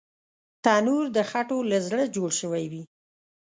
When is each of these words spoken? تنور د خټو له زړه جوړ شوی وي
تنور 0.63 1.05
د 1.15 1.17
خټو 1.29 1.59
له 1.71 1.77
زړه 1.87 2.03
جوړ 2.15 2.29
شوی 2.41 2.65
وي 2.71 2.83